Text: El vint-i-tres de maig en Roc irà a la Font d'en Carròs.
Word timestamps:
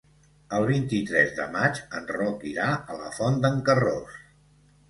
El 0.59 0.63
vint-i-tres 0.69 1.33
de 1.41 1.45
maig 1.57 1.81
en 1.99 2.09
Roc 2.15 2.47
irà 2.53 2.73
a 2.95 2.99
la 3.05 3.15
Font 3.19 3.39
d'en 3.45 3.63
Carròs. 3.69 4.21